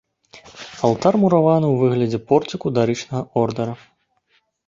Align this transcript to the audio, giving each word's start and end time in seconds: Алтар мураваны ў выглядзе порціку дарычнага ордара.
Алтар 0.87 1.17
мураваны 1.23 1.67
ў 1.73 1.83
выглядзе 1.83 2.19
порціку 2.31 2.67
дарычнага 2.77 3.23
ордара. 3.45 3.77